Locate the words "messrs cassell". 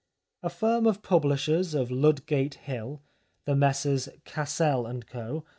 3.55-4.91